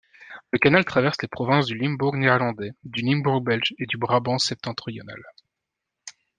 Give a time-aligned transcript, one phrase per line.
[0.51, 5.21] Le canal traverse les provinces du Limbourg néerlandais, du Limbourg belge et du Brabant-Septentrional.